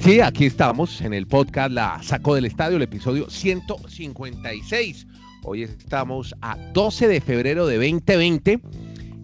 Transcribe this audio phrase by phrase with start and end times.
[0.00, 5.06] Sí, aquí estamos en el podcast La Saco del Estadio, el episodio 156.
[5.42, 8.60] Hoy estamos a 12 de febrero de 2020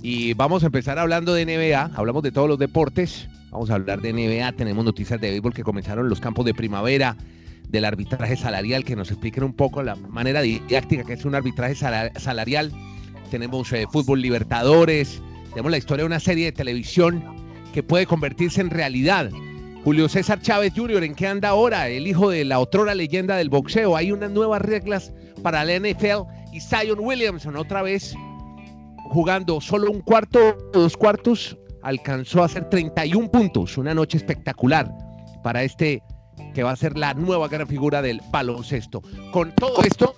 [0.02, 1.92] y vamos a empezar hablando de NBA.
[1.95, 3.29] Hablamos de todos los deportes.
[3.50, 4.52] Vamos a hablar de NBA.
[4.52, 7.16] Tenemos noticias de béisbol que comenzaron los campos de primavera,
[7.68, 11.77] del arbitraje salarial, que nos expliquen un poco la manera didáctica que es un arbitraje
[11.77, 12.72] salarial.
[13.30, 15.22] Tenemos eh, fútbol libertadores.
[15.50, 17.25] Tenemos la historia de una serie de televisión
[17.72, 19.30] que puede convertirse en realidad.
[19.84, 21.88] Julio César Chávez Jr., ¿en qué anda ahora?
[21.88, 23.97] El hijo de la otrora leyenda del boxeo.
[23.97, 26.23] Hay unas nuevas reglas para la NFL
[26.55, 28.15] y Zion Williamson otra vez
[29.11, 33.77] jugando solo un cuarto, dos cuartos, alcanzó a hacer 31 puntos.
[33.77, 34.91] Una noche espectacular
[35.42, 36.03] para este
[36.55, 39.03] que va a ser la nueva gran figura del baloncesto.
[39.33, 40.14] Con todo esto,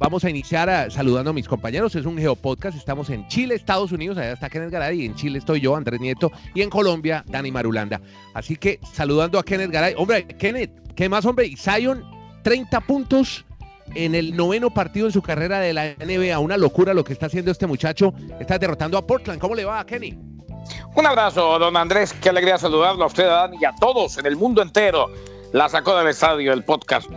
[0.00, 1.94] vamos a iniciar saludando a mis compañeros.
[1.94, 2.76] Es un Geopodcast.
[2.76, 4.18] Estamos en Chile, Estados Unidos.
[4.18, 5.02] Allá está Kenneth Garay.
[5.02, 6.32] Y en Chile estoy yo, Andrés Nieto.
[6.54, 8.00] Y en Colombia, Dani Marulanda.
[8.34, 9.94] Así que saludando a Kenneth Garay.
[9.96, 11.46] Hombre, Kenneth, ¿qué más, hombre?
[11.46, 12.04] Y Zion,
[12.42, 13.44] 30 puntos
[13.94, 16.38] en el noveno partido en su carrera de la NBA.
[16.38, 18.12] Una locura lo que está haciendo este muchacho.
[18.40, 19.40] Está derrotando a Portland.
[19.40, 20.18] ¿Cómo le va, Kenny?
[20.94, 22.12] Un abrazo, don Andrés.
[22.12, 25.08] Qué alegría saludarlo a usted, a Dani y a todos en el mundo entero
[25.52, 27.08] la sacó del estadio el podcast.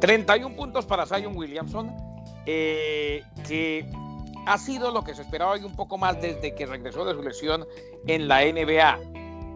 [0.00, 1.94] 31 puntos para Zion Williamson,
[2.52, 3.86] eh, que
[4.44, 7.22] ha sido lo que se esperaba y un poco más desde que regresó de su
[7.22, 7.64] lesión
[8.08, 8.98] en la NBA.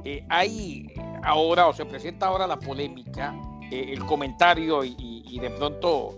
[0.05, 0.87] Eh, hay
[1.25, 3.35] ahora, o se presenta ahora la polémica,
[3.73, 6.17] eh, el comentario y, de pronto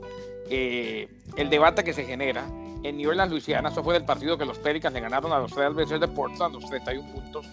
[0.50, 2.46] el debate que se genera
[2.82, 3.70] en New Orleans, Luisiana.
[3.70, 6.54] Eso fue del partido que los Pelicans le ganaron a los Real veces de Portland,
[6.54, 7.46] los 31 puntos.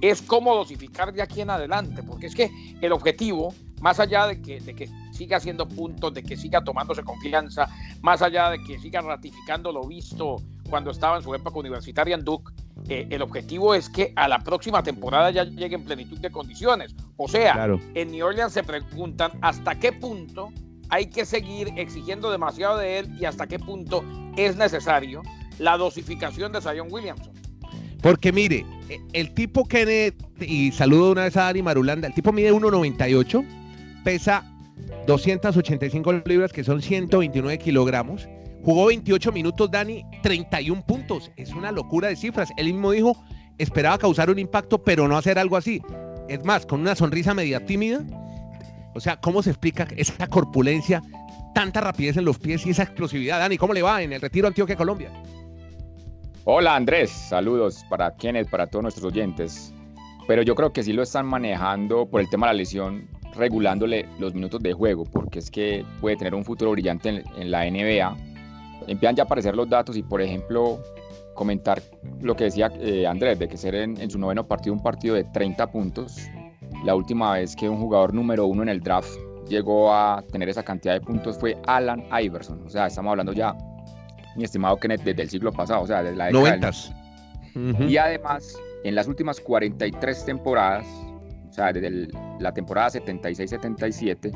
[0.00, 4.40] Es cómo dosificar de aquí en adelante, porque es que el objetivo más allá de
[4.40, 7.68] que, de que siga haciendo puntos, de que siga tomándose confianza,
[8.00, 10.36] más allá de que siga ratificando lo visto
[10.70, 12.52] cuando estaba en su época universitaria en Duke,
[12.88, 16.94] eh, el objetivo es que a la próxima temporada ya llegue en plenitud de condiciones.
[17.16, 20.50] O sea, en New Orleans se preguntan hasta qué punto
[20.88, 24.04] hay que seguir exigiendo demasiado de él y hasta qué punto
[24.36, 25.22] es necesario
[25.58, 27.32] la dosificación de Zion Williamson.
[28.00, 28.64] Porque mire,
[29.12, 33.61] el tipo Kenneth, y saludo una vez a Dani Marulanda, el tipo mide 1.98
[34.04, 34.44] pesa
[35.06, 38.28] 285 libras, que son 129 kilogramos.
[38.64, 41.30] Jugó 28 minutos, Dani, 31 puntos.
[41.36, 42.50] Es una locura de cifras.
[42.56, 43.16] Él mismo dijo,
[43.58, 45.82] esperaba causar un impacto, pero no hacer algo así.
[46.28, 48.04] Es más, con una sonrisa media tímida.
[48.94, 51.02] O sea, ¿cómo se explica esa corpulencia,
[51.54, 53.40] tanta rapidez en los pies y esa explosividad?
[53.40, 55.10] Dani, ¿cómo le va en el retiro Antioquia, Colombia?
[56.44, 59.72] Hola Andrés, saludos para Kenneth, para todos nuestros oyentes.
[60.26, 64.08] Pero yo creo que sí lo están manejando por el tema de la lesión regulándole
[64.18, 68.16] los minutos de juego, porque es que puede tener un futuro brillante en, la NBA.
[68.86, 70.80] Empiezan ya a aparecer los datos y, por ejemplo,
[71.34, 71.82] comentar
[72.20, 75.24] lo que decía eh, Andrés, de que ser en, su noveno partido un partido de
[75.24, 76.18] 30 puntos.
[76.84, 79.10] La última vez que un jugador número uno en el draft
[79.48, 82.62] llegó a tener esa cantidad de puntos fue Alan Iverson.
[82.66, 83.56] O sea, estamos hablando ya,
[84.36, 86.72] mi estimado Kenneth, desde el siglo pasado, o sea, desde la década
[87.88, 90.86] Y además, en las últimas 43 temporadas,
[91.52, 92.08] o sea, desde
[92.40, 94.32] la temporada 76-77,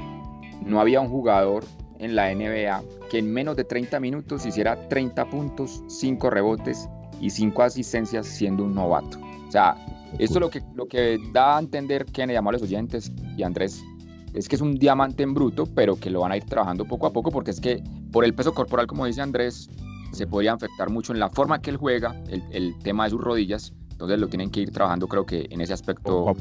[0.66, 1.64] no había un jugador
[1.98, 7.30] en la NBA que en menos de 30 minutos hiciera 30 puntos, 5 rebotes y
[7.30, 9.18] 5 asistencias siendo un novato.
[9.48, 9.74] O sea,
[10.18, 13.82] esto lo que, lo que da a entender que llamó a los oyentes y Andrés
[14.34, 17.06] es que es un diamante en bruto, pero que lo van a ir trabajando poco
[17.06, 17.82] a poco porque es que
[18.12, 19.70] por el peso corporal, como dice Andrés,
[20.12, 23.22] se podría afectar mucho en la forma que él juega, el, el tema de sus
[23.22, 26.34] rodillas, entonces lo tienen que ir trabajando creo que en ese aspecto.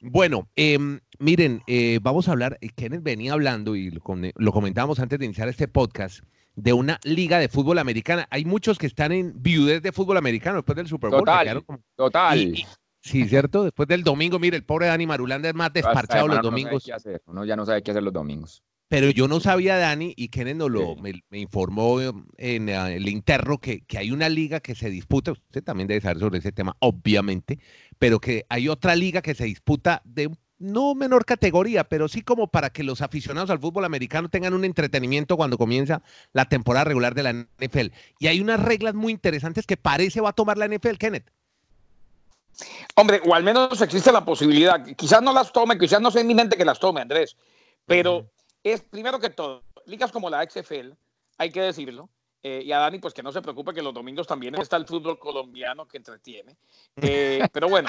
[0.00, 5.18] Bueno, em, miren, eh, vamos a hablar, eh, Kenneth venía hablando y lo, comentábamos antes
[5.18, 6.20] de iniciar este podcast,
[6.54, 8.26] de una liga de fútbol americana.
[8.30, 11.20] Hay muchos que están en viudez de fútbol americano después del Super Bowl.
[11.20, 11.62] Total,
[11.96, 12.54] total.
[13.02, 13.64] sí, ¿cierto?
[13.64, 16.90] Después del domingo, mire, el pobre Dani Marulanda es más desparchado los domingos.
[17.26, 18.62] Uno ya no sabe qué hacer los domingos.
[18.94, 23.80] Pero yo no sabía, Dani, y Kenneth lo, me, informó en eh, el interno que,
[23.80, 27.58] que, hay una liga que se disputa, usted también debe saber sobre ese tema, obviamente,
[27.98, 30.30] pero que hay otra liga que se disputa de
[30.60, 34.64] no menor categoría, pero sí como para que los aficionados al fútbol americano tengan un
[34.64, 36.00] entretenimiento cuando comienza
[36.32, 37.88] la temporada regular de la NFL.
[38.20, 41.32] Y hay unas reglas muy interesantes que parece va a tomar la NFL, Kenneth.
[42.94, 44.86] Hombre, o al menos existe la posibilidad.
[44.94, 47.36] Quizás no las tome, quizás no sea inminente que las tome, Andrés,
[47.86, 48.30] pero
[48.64, 50.92] es primero que todo, ligas como la XFL,
[51.38, 52.08] hay que decirlo,
[52.42, 54.86] eh, y a Dani, pues que no se preocupe que los domingos también está el
[54.86, 56.56] fútbol colombiano que entretiene.
[56.96, 57.88] Eh, pero bueno.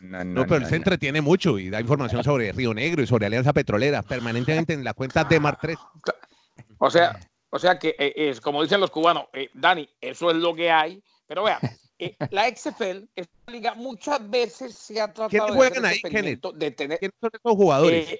[0.00, 4.02] no, pero se entretiene mucho y da información sobre Río Negro y sobre Alianza Petrolera
[4.02, 5.76] permanentemente en la cuenta de Mar 3.
[6.78, 7.20] O sea,
[7.50, 11.02] o sea que eh, es como dicen los cubanos, Dani, eso es lo que hay.
[11.26, 11.60] Pero vea,
[12.00, 16.44] eh, la XFL, esta liga, muchas veces se ha tratado ¿Quiénes juegan ahí, Kenneth?
[16.54, 16.98] de tener.
[16.98, 18.18] ¿Quiénes son esos jugadores?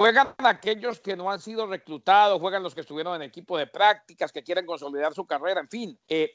[0.00, 4.32] Juegan aquellos que no han sido reclutados, juegan los que estuvieron en equipo de prácticas,
[4.32, 6.00] que quieren consolidar su carrera, en fin.
[6.08, 6.32] Eh,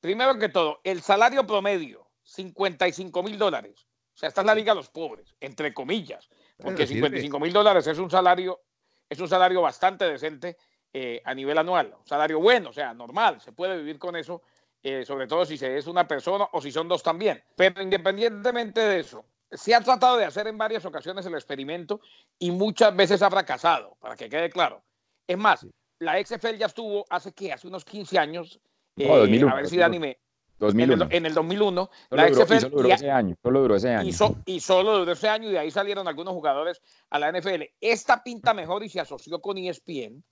[0.00, 3.86] primero que todo, el salario promedio, 55 mil dólares.
[4.12, 7.86] O sea, esta es la liga de los pobres, entre comillas, porque 55 mil dólares
[7.86, 8.60] es un salario,
[9.08, 10.56] es un salario bastante decente
[10.92, 14.42] eh, a nivel anual, un salario bueno, o sea, normal, se puede vivir con eso,
[14.82, 17.40] eh, sobre todo si se es una persona o si son dos también.
[17.54, 22.00] Pero independientemente de eso, se ha tratado de hacer en varias ocasiones el experimento
[22.38, 24.82] y muchas veces ha fracasado, para que quede claro.
[25.26, 25.66] Es más,
[25.98, 28.60] la XFL ya estuvo hace que hace unos 15 años,
[28.96, 30.18] eh, a ver si Dani me...
[30.58, 31.08] 2001.
[31.10, 32.54] En, el, 2001, la XFL...
[32.54, 34.10] Y solo duró ese año, solo duró ese año.
[34.10, 37.62] Y, y, solo duró ese año y de ahí salieron algunos jugadores a la NFL.
[37.80, 40.22] Esta pinta mejor y se asoció con ESPN.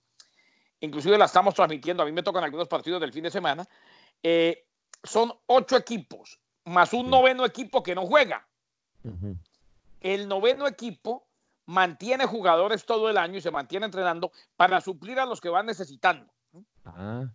[0.81, 3.67] Inclusive la estamos transmitiendo, a mí me tocan algunos partidos del fin de semana.
[4.21, 4.67] Eh,
[5.03, 8.47] son ocho equipos, más un noveno equipo que no juega.
[10.01, 11.27] El noveno equipo
[11.65, 15.65] mantiene jugadores todo el año y se mantiene entrenando para suplir a los que van
[15.65, 16.31] necesitando.
[16.85, 17.27] Ah.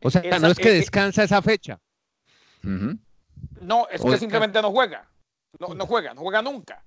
[0.00, 1.80] O sea, no es que descansa esa fecha.
[2.62, 5.08] No, es que simplemente no juega.
[5.58, 6.82] No, no, juega, no juega nunca.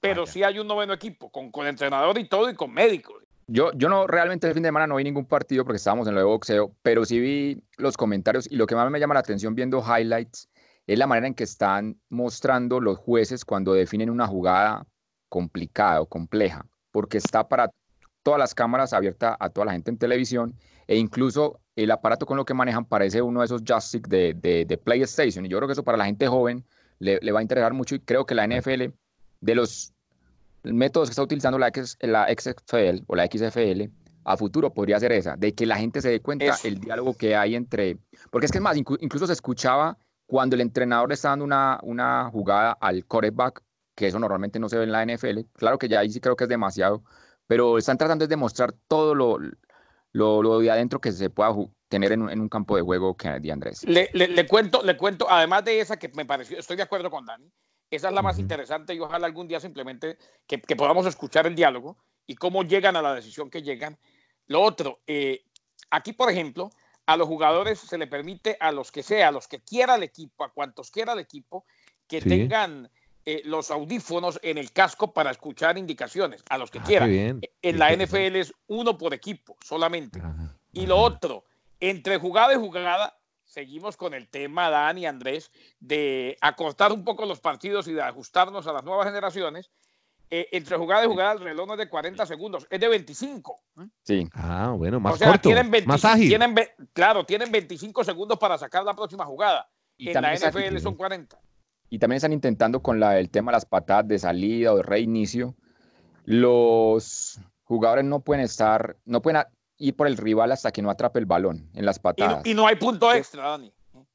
[0.00, 3.22] Pero sí hay un noveno equipo, con, con entrenador y todo y con médicos.
[3.46, 6.14] Yo, yo no, realmente el fin de semana no vi ningún partido porque estábamos en
[6.14, 9.20] lo de boxeo, pero sí vi los comentarios y lo que más me llama la
[9.20, 10.48] atención viendo highlights
[10.92, 14.86] es la manera en que están mostrando los jueces cuando definen una jugada
[15.28, 17.70] complicada o compleja, porque está para
[18.22, 20.54] todas las cámaras abierta a toda la gente en televisión
[20.86, 24.78] e incluso el aparato con lo que manejan parece uno de esos joysticks de, de,
[24.78, 25.46] PlayStation.
[25.46, 26.64] Y yo creo que eso para la gente joven
[26.98, 28.92] le, le, va a interesar mucho y creo que la NFL,
[29.40, 29.92] de los
[30.62, 33.90] métodos que está utilizando la, la XFL o la XFL,
[34.24, 37.34] a futuro podría ser esa, de que la gente se dé cuenta el diálogo que
[37.34, 37.98] hay entre...
[38.30, 39.96] Porque es que es más, incluso se escuchaba
[40.32, 43.62] cuando el entrenador le está dando una, una jugada al quarterback,
[43.94, 46.36] que eso normalmente no se ve en la NFL, claro que ya ahí sí creo
[46.36, 47.04] que es demasiado,
[47.46, 49.38] pero están tratando de demostrar todo lo,
[50.12, 51.54] lo, de adentro que se pueda
[51.88, 53.84] tener en un, campo de juego que de Andrés.
[53.84, 57.26] Le, le, cuento, le cuento, además de esa que me pareció, estoy de acuerdo con
[57.26, 57.52] Dani,
[57.90, 61.54] esa es la más interesante y ojalá algún día simplemente que, que, podamos escuchar el
[61.54, 63.98] diálogo y cómo llegan a la decisión que llegan.
[64.46, 65.44] Lo otro, eh,
[65.90, 66.70] aquí por ejemplo,
[67.06, 70.02] a los jugadores se le permite a los que sea, a los que quiera el
[70.02, 71.64] equipo, a cuantos quiera el equipo,
[72.06, 72.90] que tengan
[73.24, 77.40] eh, los audífonos en el casco para escuchar indicaciones, a los que ah, quieran.
[77.62, 80.22] En la NFL es uno por equipo solamente.
[80.72, 81.44] y lo otro,
[81.80, 87.26] entre jugada y jugada, seguimos con el tema, Dan y Andrés, de acortar un poco
[87.26, 89.70] los partidos y de ajustarnos a las nuevas generaciones
[90.34, 93.60] eh, entre jugada y jugada el reloj no es de 40 segundos, es de 25.
[93.80, 93.88] ¿eh?
[94.02, 94.26] Sí.
[94.32, 95.50] Ah, bueno, más corto,
[95.84, 96.34] más ágil.
[96.94, 99.68] claro, tienen 25 segundos para sacar la próxima jugada.
[99.98, 101.38] Y en la NFL son 40.
[101.90, 104.84] Y también están intentando con la, el tema de las patadas de salida o de
[104.84, 105.54] reinicio.
[106.24, 109.42] Los jugadores no pueden estar, no pueden
[109.76, 112.46] ir por el rival hasta que no atrape el balón en las patadas.
[112.46, 113.70] Y no, hay punto extra, Dani.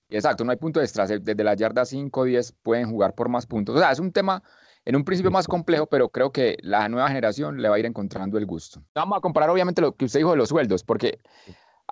[0.09, 1.05] Exacto, no hay punto extra.
[1.05, 3.75] Desde la yarda 5 o 10 pueden jugar por más puntos.
[3.75, 4.41] O sea, es un tema
[4.87, 7.85] en un principio más complejo, pero creo que la nueva generación le va a ir
[7.85, 8.81] encontrando el gusto.
[8.95, 11.19] Vamos a comparar obviamente lo que usted dijo de los sueldos, porque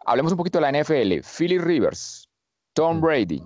[0.06, 1.20] hablemos un poquito de la NFL.
[1.38, 2.30] Philly Rivers,
[2.72, 3.02] Tom.
[3.02, 3.46] Brady,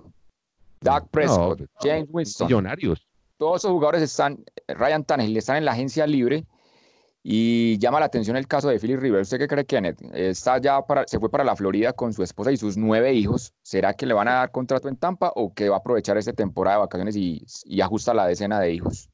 [0.80, 2.46] Doug Prescott, James Winston.
[2.46, 3.04] Millonarios.
[3.38, 4.38] Todos esos jugadores están,
[4.68, 6.46] Ryan Tannehill, están en la agencia libre
[7.24, 9.26] y llama la atención el caso de Philly Rivers.
[9.26, 10.00] ¿Usted qué cree, Kenneth?
[10.14, 13.52] Está ya para, se fue para la Florida con su esposa y sus nueve hijos.
[13.62, 16.32] ¿Será que le van a dar contrato en Tampa o que va a aprovechar esta
[16.32, 19.09] temporada de vacaciones y, y ajusta la decena de hijos?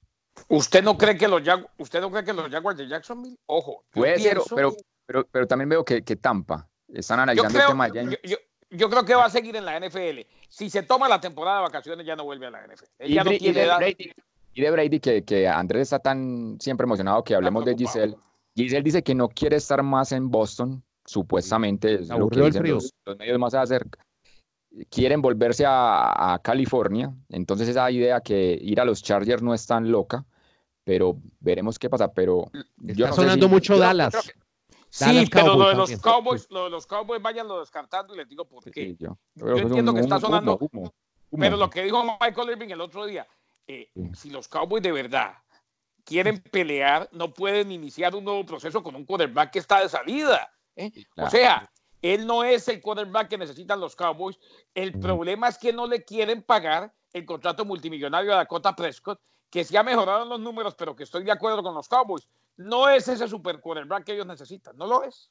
[0.49, 3.37] ¿Usted no cree que los Jaguars, usted no cree que los Jaguars de Jacksonville?
[3.47, 3.85] Ojo.
[3.91, 4.75] Puede ser, pero,
[5.07, 8.37] pero, pero, también veo que, que Tampa están analizando el tema yo,
[8.71, 10.21] yo, creo que va a seguir en la NFL.
[10.49, 13.05] Si se toma la temporada de vacaciones, ya no vuelve a la NFL.
[13.05, 14.13] y, ya no y, de Brady,
[14.55, 18.17] y de Brady, que, que Andrés está tan siempre emocionado que hablemos de Giselle.
[18.55, 21.95] Giselle dice que no quiere estar más en Boston, supuestamente.
[21.95, 24.06] Es lo que dicen los, los, medios más cerca
[24.91, 29.91] quieren volverse a, California, entonces esa idea que ir a los Chargers no es tan
[29.91, 30.25] loca,
[30.85, 32.51] pero veremos qué pasa, pero
[32.87, 34.15] Está sonando mucho Dallas.
[34.89, 38.47] sí, pero lo de los Cowboys, lo de los Cowboys vayanlo descartando y les digo
[38.47, 38.97] por qué.
[38.99, 40.59] yo, entiendo que está sonando,
[41.31, 43.27] pero lo que dijo Michael Irving el otro día,
[43.67, 45.35] eh, si los Cowboys de verdad
[46.05, 50.49] quieren pelear, no pueden iniciar un nuevo proceso con un quarterback que está de salida.
[50.77, 50.93] ¿eh?
[51.17, 51.69] O sea,
[52.03, 54.39] él no es el quarterback que necesitan los Cowboys.
[54.75, 59.65] El problema es que no le quieren pagar el contrato multimillonario a Dakota Prescott, que
[59.65, 62.29] sí ha mejorado los números, pero que estoy de acuerdo con los Cowboys.
[62.57, 65.31] No es ese super quarterback que ellos necesitan, no lo es.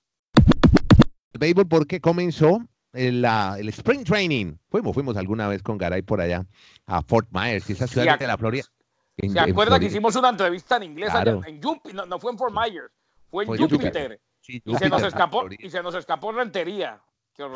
[1.33, 2.59] El béisbol, ¿por qué comenzó?
[2.95, 4.57] el, el, Spring Training.
[4.69, 6.45] Fuimos, fuimos alguna vez con Garay por allá
[6.85, 8.65] a Fort Myers, esa ciudad de la Florida.
[9.17, 11.11] ¿Se acuerda que hicimos una entrevista en inglés
[11.45, 12.07] en Júpiter?
[12.07, 12.91] No, fue en Fort Myers,
[13.29, 14.19] fue en Júpiter.
[14.47, 17.01] Y, se nos escapó, y se nos escapó rentería.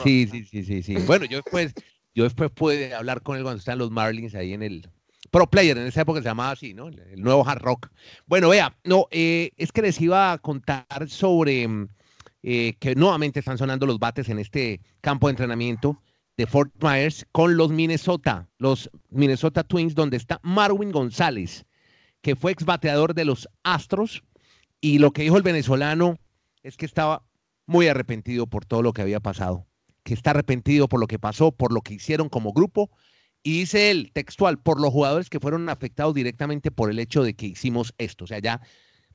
[0.04, 0.96] Sí, sí, sí, sí, sí.
[1.06, 1.74] Bueno, yo después,
[2.14, 4.90] yo después pude hablar con él cuando están los Marlins ahí en el
[5.32, 6.88] Pro Player, en esa época se llamaba así, ¿no?
[6.88, 7.90] El, nuevo Hard Rock.
[8.26, 11.68] Bueno, vea, no, eh, es que les iba a contar sobre
[12.42, 16.02] eh, que nuevamente están sonando los bates en este campo de entrenamiento
[16.38, 21.66] de Fort Myers con los Minnesota, los Minnesota Twins, donde está Marwin González,
[22.22, 24.24] que fue exbateador de los Astros,
[24.82, 26.18] y lo que dijo el venezolano
[26.64, 27.24] es que estaba
[27.66, 29.68] muy arrepentido por todo lo que había pasado,
[30.04, 32.90] que está arrepentido por lo que pasó, por lo que hicieron como grupo,
[33.44, 37.36] y dice él, textual, por los jugadores que fueron afectados directamente por el hecho de
[37.36, 38.62] que hicimos esto, o sea, ya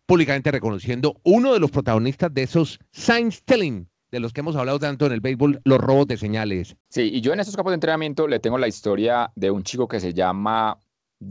[0.06, 4.78] públicamente reconociendo uno de los protagonistas de esos signs telling de los que hemos hablado
[4.78, 6.76] tanto en el béisbol, los robos de señales.
[6.88, 9.88] Sí, y yo en estos campos de entrenamiento le tengo la historia de un chico
[9.88, 10.78] que se llama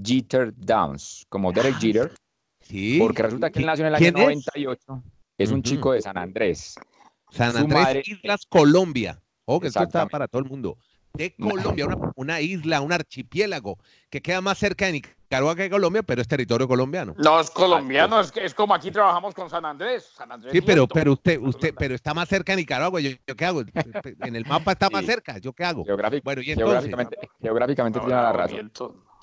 [0.03, 2.11] Jeter Downs, como Derek ah, Jeter.
[2.59, 2.97] Sí.
[2.99, 4.81] Porque resulta que él nació en el año 98.
[4.81, 6.75] Es un chico de San Andrés.
[7.31, 9.21] San Andrés, Islas Colombia.
[9.45, 10.77] Oh, que esto está para todo el mundo.
[11.13, 13.77] De Colombia, una, una, isla, un archipiélago
[14.09, 17.13] que queda más cerca de Nicaragua que Colombia, pero es territorio colombiano.
[17.17, 20.11] No es colombiano, es, es como aquí trabajamos con San Andrés.
[20.15, 22.99] San Andrés sí, pero, pero usted, usted, pero está más cerca de Nicaragua.
[22.99, 23.61] ¿Yo, qué hago?
[24.21, 25.37] En el mapa está más cerca.
[25.37, 25.83] ¿Yo qué hago?
[26.23, 28.71] bueno, y geográficamente, geográficamente tiene la razón.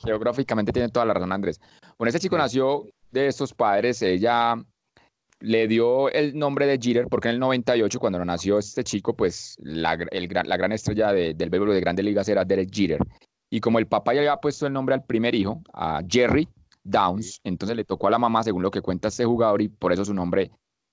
[0.05, 1.61] Geográficamente tiene toda la razón, Andrés.
[1.99, 4.01] Bueno, ese chico nació de estos padres.
[4.03, 4.55] Ella
[5.41, 9.57] le dio el nombre de Jeter porque en el 98, cuando nació este chico, pues
[9.61, 13.01] la, el, la gran estrella del béisbol de grandes ligas era Derek Jeter.
[13.51, 16.49] Y como el papá ya había puesto el nombre al primer hijo, a Jerry
[16.85, 19.93] Downs, entonces le tocó a la mamá, según lo que cuenta este jugador, y por
[19.93, 20.51] eso su nombre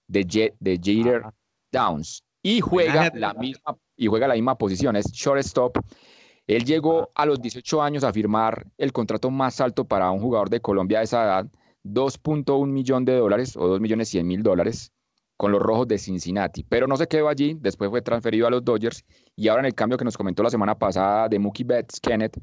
[0.08, 1.24] de, de Jeter
[1.72, 2.24] Downs.
[2.42, 5.78] Y juega, la misma, y juega la misma posición, es shortstop.
[6.48, 10.50] Él llegó a los 18 años a firmar el contrato más alto para un jugador
[10.50, 11.48] de Colombia de esa edad,
[11.94, 14.92] 2.1 millón de dólares o 2 millones 100 mil dólares
[15.38, 18.66] con los rojos de Cincinnati, pero no se quedó allí, después fue transferido a los
[18.66, 22.00] Dodgers y ahora en el cambio que nos comentó la semana pasada de Mookie Betts,
[22.00, 22.42] Kenneth,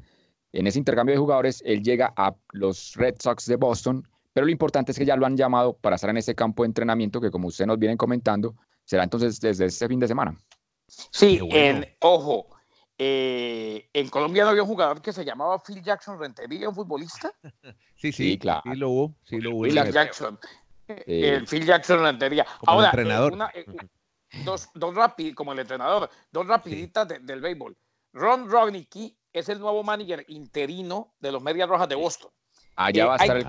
[0.53, 4.51] en ese intercambio de jugadores, él llega a los Red Sox de Boston, pero lo
[4.51, 7.31] importante es que ya lo han llamado para estar en ese campo de entrenamiento que
[7.31, 10.37] como ustedes nos vienen comentando, será entonces desde este fin de semana.
[10.87, 12.47] Sí, en, ojo,
[12.97, 17.33] eh, en Colombia no había un jugador que se llamaba Phil Jackson Rentería, un futbolista.
[17.95, 18.61] Sí, sí, claro.
[18.63, 19.63] Sí lo hubo, sí lo hubo.
[19.63, 20.39] Phil Jackson.
[20.87, 22.45] Eh, el Phil Jackson Rentería.
[22.65, 23.33] Ahora, entrenador.
[23.53, 23.65] Eh,
[24.43, 24.95] dos, dos
[25.35, 27.75] como el entrenador, dos rapiditas del béisbol.
[28.13, 32.31] Ron Rognicki es el nuevo manager interino de los Medias Rojas de Boston.
[32.75, 33.45] Allá va a estar el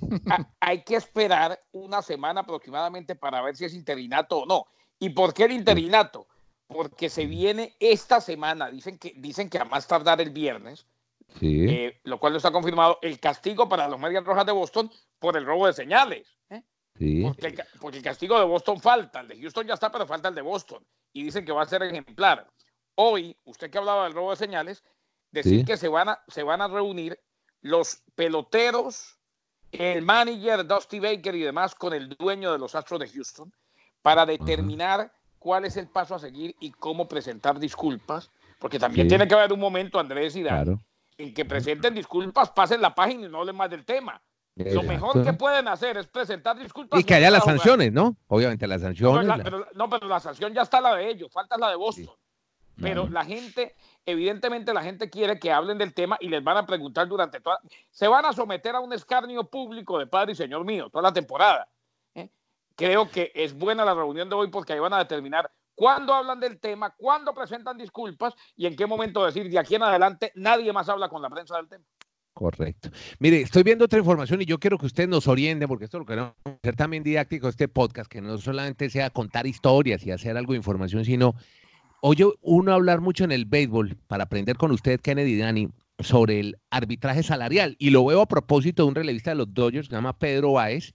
[0.60, 4.66] hay que esperar una semana aproximadamente para ver si es interinato o no.
[4.98, 6.26] ¿Y por qué el interinato?
[6.68, 10.86] Porque se viene esta semana, dicen que, dicen que a más tardar el viernes,
[11.40, 15.36] eh, lo cual no está confirmado, el castigo para los Medias Rojas de Boston por
[15.36, 16.36] el robo de señales.
[16.50, 16.62] ¿eh?
[17.22, 20.42] Porque, el, castigo de Boston falta, el de Houston ya está, pero falta el de
[20.42, 20.86] Boston.
[21.12, 22.46] Y dicen que va a ser ejemplar.
[22.96, 24.84] Hoy, usted que hablaba del robo de señales,
[25.30, 27.18] decir que se van, a, se van a reunir
[27.62, 29.18] los peloteros,
[29.72, 33.52] el manager Dusty Baker y demás con el dueño de los Astros de Houston
[34.02, 39.28] para determinar cuál es el paso a seguir y cómo presentar disculpas, porque también tiene
[39.28, 40.44] que haber un momento, Andrés y
[41.18, 44.20] en que presenten disculpas, pasen la página y no hablen más del tema.
[44.54, 46.98] Lo mejor que pueden hacer es presentar disculpas.
[47.00, 48.16] Y que haya las sanciones, ¿no?
[48.26, 49.26] Obviamente las sanciones.
[49.74, 52.14] No, pero, la sanción ya está la de ellos, falta la de Boston.
[52.80, 53.74] Pero la gente,
[54.06, 57.58] evidentemente la gente quiere que hablen del tema y les van a preguntar durante toda...
[57.90, 61.12] Se van a someter a un escarnio público de Padre y Señor mío toda la
[61.12, 61.68] temporada
[62.78, 66.38] creo que es buena la reunión de hoy porque ahí van a determinar cuándo hablan
[66.38, 70.72] del tema, cuándo presentan disculpas y en qué momento decir de aquí en adelante nadie
[70.72, 71.84] más habla con la prensa del tema.
[72.32, 72.90] Correcto.
[73.18, 76.06] Mire, estoy viendo otra información y yo quiero que usted nos oriente, porque esto lo
[76.06, 80.52] queremos hacer también didáctico, este podcast, que no solamente sea contar historias y hacer algo
[80.52, 81.34] de información, sino
[82.00, 85.68] oye uno hablar mucho en el béisbol para aprender con usted, Kennedy Dani,
[85.98, 87.74] sobre el arbitraje salarial.
[87.80, 90.52] Y lo veo a propósito de un relevista de los Dodgers que se llama Pedro
[90.52, 90.94] Báez,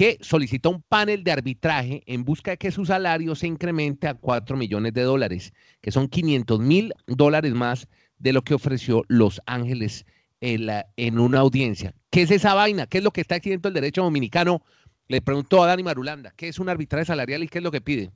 [0.00, 4.14] que solicitó un panel de arbitraje en busca de que su salario se incremente a
[4.14, 5.52] 4 millones de dólares,
[5.82, 7.86] que son 500 mil dólares más
[8.18, 10.06] de lo que ofreció Los Ángeles
[10.40, 11.92] en, una audiencia.
[12.08, 12.86] ¿Qué es esa vaina?
[12.86, 14.62] ¿Qué es lo que está exigiendo el derecho dominicano?
[15.06, 17.82] Le preguntó a Dani Marulanda, ¿qué es un arbitraje salarial y qué es lo que
[17.82, 18.10] pide?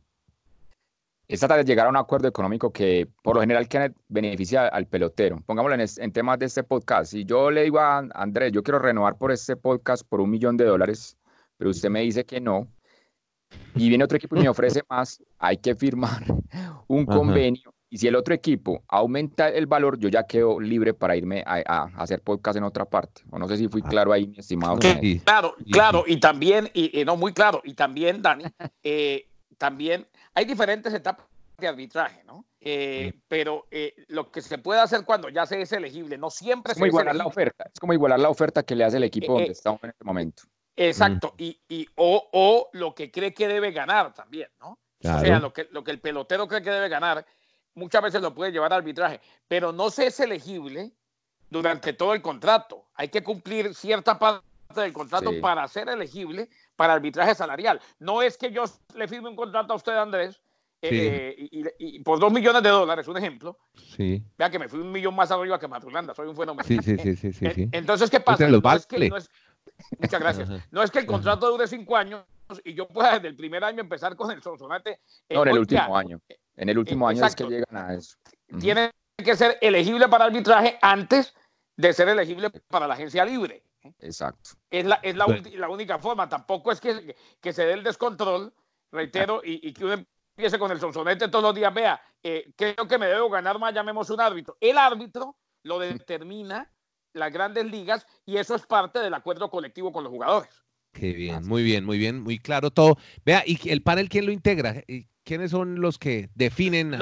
[1.29, 3.69] Es tratar de llegar a un acuerdo económico que por lo general
[4.09, 5.43] beneficia al pelotero.
[5.45, 7.13] Pongámoslo en, en temas de este podcast.
[7.13, 10.57] Si yo le digo a Andrés, yo quiero renovar por este podcast por un millón
[10.57, 11.19] de dólares,
[11.57, 12.69] pero usted me dice que no,
[13.75, 16.25] y viene otro equipo y me ofrece más, hay que firmar
[16.89, 21.15] un convenio y si el otro equipo aumenta el valor, yo ya quedo libre para
[21.15, 23.23] irme a, hacer podcast en otra parte.
[23.31, 23.89] O no sé si fui ah.
[23.89, 24.81] claro ahí, mi estimado.
[25.25, 28.47] claro, claro, y también, y, no muy claro, y también, Dani,
[28.83, 31.25] eh, también hay diferentes etapas
[31.57, 32.45] de arbitraje, ¿no?
[32.61, 36.73] Eh, pero eh, lo que se puede hacer cuando ya se es elegible, no siempre
[36.73, 39.35] es como igualar la oferta, es como igualar la oferta que le hace el equipo
[39.35, 40.43] donde estamos en este momento.
[40.77, 44.71] Exacto, y, y o, o, lo que cree que debe ganar también, ¿no?
[44.71, 47.25] O sea, lo que, lo que el pelotero cree que debe ganar,
[47.75, 50.93] muchas veces lo puede llevar a arbitraje, pero no se es elegible
[51.51, 52.87] durante todo el contrato.
[52.95, 57.81] Hay que cumplir cierta parte del contrato para ser elegible para arbitraje salarial.
[57.99, 58.65] No es que yo
[58.95, 60.41] le firme un contrato a usted, Andrés,
[60.91, 63.59] eh, y, por dos millones de dólares, un ejemplo.
[63.75, 64.23] Sí.
[64.37, 66.67] Vea que me fui un millón más arriba que Matrulanda, soy un fenómeno.
[66.67, 68.47] Sí, sí, sí, sí, Entonces, ¿qué pasa?
[69.99, 70.49] Muchas gracias.
[70.71, 72.25] No es que el contrato dure cinco años
[72.65, 75.01] y yo pueda desde el primer año empezar con el Sonsonate.
[75.31, 76.21] No, en el último año.
[76.57, 78.17] En el último año es que llegan a eso.
[78.61, 81.35] Tiene que ser elegible para arbitraje antes
[81.77, 83.63] de ser elegible para la agencia libre.
[84.01, 84.51] Exacto.
[84.71, 86.29] Es la, es la, la única forma.
[86.29, 88.53] Tampoco es que, que, se dé el descontrol,
[88.91, 90.05] reitero, y, y, que uno
[90.37, 91.73] empiece con el sonsonete todos los días.
[91.75, 94.57] Vea, eh, creo que me debo ganar más, llamemos un árbitro.
[94.61, 96.71] El árbitro lo determina
[97.15, 100.51] las grandes ligas y eso es parte del acuerdo colectivo con los jugadores.
[100.93, 102.99] Qué bien, muy bien, muy bien, muy claro todo.
[103.25, 104.83] Vea, ¿y el panel quién lo integra?
[105.25, 106.97] ¿Quiénes son los que definen?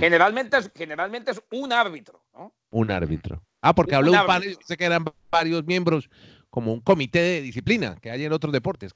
[0.00, 2.52] generalmente, es, generalmente es un árbitro, ¿no?
[2.70, 3.42] Un árbitro.
[3.60, 6.10] Ah, porque habló de un panel, sé que eran varios miembros,
[6.50, 8.92] como un comité de disciplina que hay en otros deportes.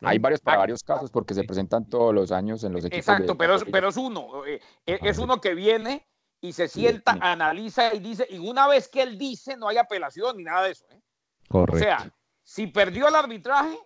[0.00, 2.98] Hay varios para varios casos porque se presentan todos los años en los equipos.
[2.98, 4.44] Exacto, pero, es, pero es uno.
[4.46, 6.06] Eh, eh, es uno que viene
[6.42, 10.36] y se sienta, analiza y dice, y una vez que él dice, no hay apelación
[10.36, 10.84] ni nada de eso.
[10.90, 11.00] ¿eh?
[11.48, 11.76] Correcto.
[11.76, 13.78] O sea, si perdió el arbitraje,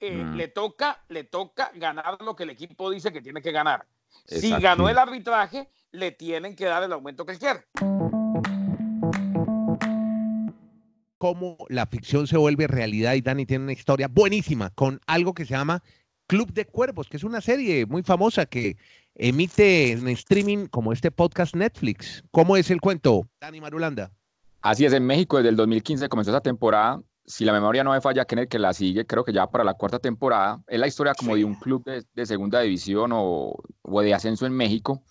[0.00, 0.34] eh, mm.
[0.34, 3.86] le, toca, le toca ganar lo que el equipo dice que tiene que ganar.
[4.24, 7.66] Si ganó el arbitraje, le tienen que dar el aumento que quiere.
[11.18, 15.44] Cómo la ficción se vuelve realidad y Dani tiene una historia buenísima con algo que
[15.44, 15.82] se llama
[16.26, 18.78] Club de Cuervos, que es una serie muy famosa que
[19.18, 22.22] emite en streaming como este podcast Netflix.
[22.30, 24.12] ¿Cómo es el cuento, Dani Marulanda?
[24.62, 27.02] Así es, en México desde el 2015 comenzó esa temporada.
[27.26, 29.74] Si la memoria no me falla, Kenneth, que la sigue, creo que ya para la
[29.74, 33.54] cuarta temporada, es la historia como de un club de, segunda división o,
[33.84, 35.02] de ascenso en México,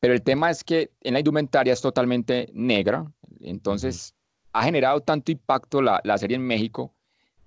[0.00, 3.04] pero el tema es que en la indumentaria es totalmente negra,
[3.40, 4.14] entonces
[4.52, 6.94] ha generado tanto impacto la, serie en México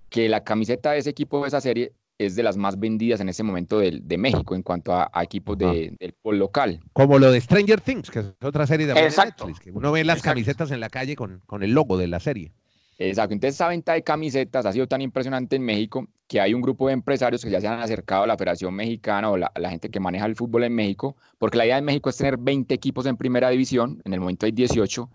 [0.09, 3.29] que la camiseta de ese equipo de esa serie es de las más vendidas en
[3.29, 6.79] ese momento de, de México en cuanto a, equipos del pol local.
[6.93, 10.21] Como lo de Stranger Things, que es otra serie de Netflix, que uno ve las
[10.21, 12.53] camisetas en la calle con, con el logo de la serie.
[12.97, 16.61] Exacto, entonces esa venta de camisetas ha sido tan impresionante en México que hay un
[16.61, 19.69] grupo de empresarios que ya se han acercado a la Federación Mexicana o la, la
[19.69, 22.73] gente que maneja el fútbol en México, porque la idea en México es tener 20
[22.73, 25.09] equipos en primera división, en el momento hay 18,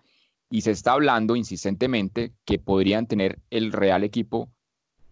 [0.50, 4.50] y se está hablando insistentemente que podrían tener el real equipo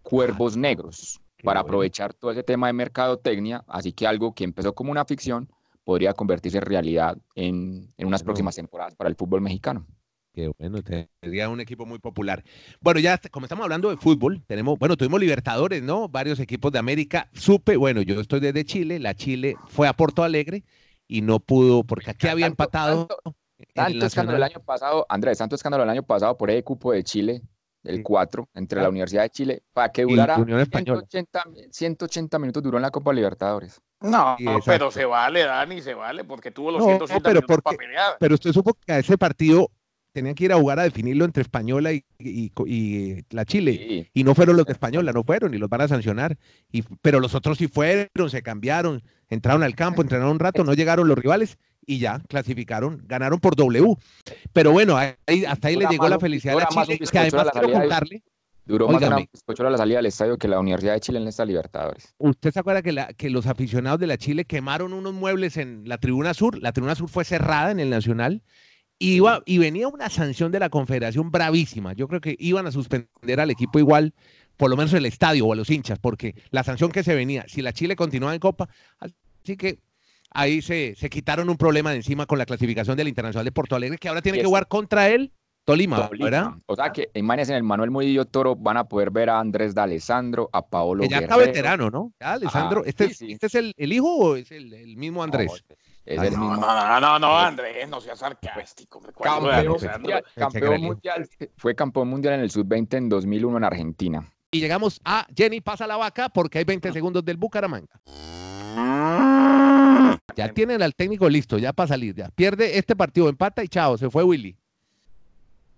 [0.03, 4.91] Cuervos Negros para aprovechar todo ese tema de mercadotecnia, así que algo que empezó como
[4.91, 5.49] una ficción
[5.83, 9.87] podría convertirse en realidad en, en unas próximas temporadas para el fútbol mexicano.
[10.33, 10.79] Qué bueno,
[11.21, 12.43] sería un equipo muy popular.
[12.81, 16.07] Bueno, ya como estamos hablando de fútbol, tenemos, bueno, tuvimos Libertadores, ¿no?
[16.07, 17.29] Varios equipos de América.
[17.33, 20.63] Supe, bueno, yo estoy desde Chile, la Chile fue a Porto Alegre
[21.07, 23.07] y no pudo, porque aquí había empatado.
[23.73, 27.03] Tanto, escándalo el año pasado, Andrés, tanto escándalo el año pasado por el cupo de
[27.03, 27.41] Chile,
[27.83, 32.83] el 4, entre la Universidad de Chile, para que durara 180, 180, minutos duró en
[32.83, 33.81] la Copa Libertadores.
[34.01, 38.17] No, pero se vale, Dani, se vale, porque tuvo los 180 pero minutos para pelear.
[38.19, 39.69] Pero usted supo que a ese partido
[40.11, 44.09] tenían que ir a jugar a definirlo entre Española y, la Chile.
[44.13, 46.37] Y no fueron los de Española, no fueron y los van a sancionar.
[46.71, 50.73] Y, pero los otros sí fueron, se cambiaron, entraron al campo, entrenaron un rato, no
[50.75, 51.57] llegaron los rivales
[51.89, 53.95] y ya clasificaron, ganaron por W.
[54.53, 58.23] Pero bueno, hasta ahí le llegó la felicidad a la Chile, que además quiero contarle.
[58.63, 62.13] Duró más la salida del estadio que la Universidad de Chile en esta Libertadores.
[62.19, 65.81] ¿Usted se acuerda que, la, que los aficionados de la Chile quemaron unos muebles en
[65.89, 66.61] la tribuna sur?
[66.61, 68.43] La tribuna sur fue cerrada en el Nacional
[68.99, 71.93] Iba, y venía una sanción de la Confederación bravísima.
[71.93, 74.13] Yo creo que iban a suspender al equipo igual,
[74.57, 77.45] por lo menos el estadio o a los hinchas, porque la sanción que se venía,
[77.47, 79.79] si la Chile continuaba en Copa, así que
[80.31, 83.75] ahí se, se quitaron un problema de encima con la clasificación del Internacional de Porto
[83.75, 85.31] Alegre, que ahora tiene que jugar contra él.
[85.65, 86.53] Tolima, ¿verdad?
[86.65, 89.75] O sea que imágenes en el Manuel Murillo Toro van a poder ver a Andrés
[89.75, 92.11] D'Alessandro, a Paolo que ya está veterano, ¿no?
[92.19, 95.63] Ya, Alessandro, este, ¿este, es el, el, hijo o es el, el mismo Andrés?
[96.05, 98.99] Este, no, no, no, no, Andrés, no seas sarcástico.
[99.21, 104.31] Campeón, mundial, fue campeón mundial en el sub-20 en 2001 en Argentina.
[104.49, 108.01] Y llegamos a Jenny pasa la vaca porque hay 20 segundos del Bucaramanga.
[110.47, 112.15] Ya tienen al técnico listo, ya para salir.
[112.15, 114.55] Ya pierde este partido, empata y chao, se fue Willy.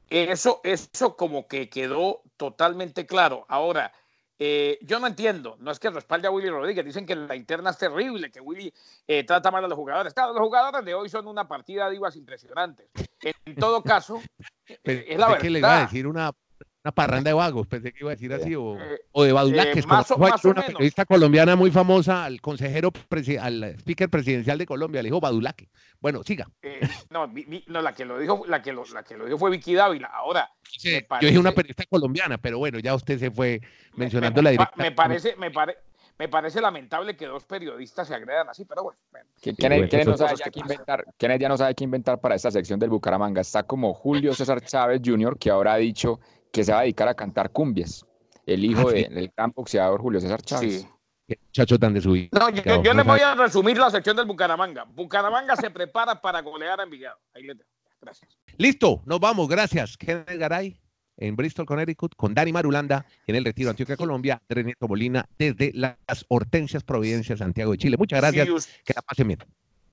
[0.10, 3.46] Eso, eso como que quedó totalmente claro.
[3.48, 3.94] Ahora,
[4.44, 7.70] eh, yo no entiendo, no es que respalde a Willy Rodríguez, dicen que la interna
[7.70, 8.74] es terrible, que Willy
[9.08, 10.14] eh, trata mal a los jugadores.
[10.14, 12.88] Claro, los jugadores de hoy son una partida de divas impresionantes.
[13.22, 14.20] En todo caso,
[14.84, 15.42] es la verdad.
[15.42, 16.32] que le iba a decir una
[16.84, 19.86] una parranda de vagos, pensé que iba a decir así, o, eh, o de badulaques,
[19.86, 22.92] eh, más o, más una periodista colombiana muy famosa al consejero,
[23.40, 25.70] al speaker presidencial de Colombia, le dijo badulaque.
[26.00, 26.48] Bueno, siga.
[26.64, 26.80] Eh,
[27.12, 27.32] no,
[27.68, 30.08] no, la que lo dijo, la que lo, la que lo dijo fue Vicky Dávila.
[30.08, 30.50] Ahora,
[30.82, 33.62] yo dije una periodista colombiana, pero bueno, ya usted se fue
[33.96, 34.74] mencionando la directa.
[34.76, 35.78] Me parece, me parece
[36.22, 39.00] me parece lamentable que dos periodistas se agredan así, pero bueno.
[39.42, 39.56] ¿Quién,
[40.06, 43.42] no sabe ya qué inventar, ya no sabe qué inventar para esta sección del Bucaramanga?
[43.42, 46.20] Está como Julio César Chávez Jr., que ahora ha dicho
[46.52, 48.06] que se va a dedicar a cantar cumbias,
[48.46, 50.82] el hijo ah, del gran boxeador Julio César Chávez.
[50.82, 50.88] Sí.
[51.46, 52.30] Muchacho tan de su vida.
[52.34, 54.84] No, yo, yo le voy a resumir la sección del Bucaramanga.
[54.84, 57.18] Bucaramanga se prepara para golear a Envigado.
[57.34, 57.56] Ahí le
[58.02, 58.38] Gracias.
[58.58, 59.48] Listo, nos vamos.
[59.48, 59.96] Gracias.
[59.96, 60.76] Kenneth Garay
[61.18, 66.26] en Bristol, Connecticut, con Dani Marulanda en el Retiro Antioquia, Colombia, René Molina desde las
[66.28, 67.98] Hortensias Providencias, Santiago de Chile.
[67.98, 68.68] Muchas gracias.
[68.84, 69.40] que la pasen bien.